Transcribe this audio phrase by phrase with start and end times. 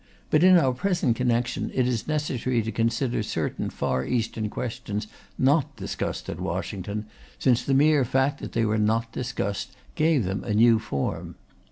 [0.31, 5.05] But in our present connection it is necessary to consider certain Far Eastern questions
[5.37, 7.05] not discussed at Washington,
[7.37, 11.35] since the mere fact that they were not discussed gave them a new form.